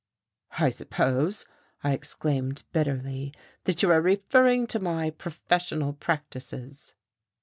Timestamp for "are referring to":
3.91-4.79